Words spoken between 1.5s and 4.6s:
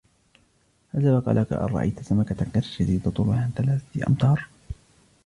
أن رأيت سمكة قرش يزيد طولها عن ثلاثة أمتار؟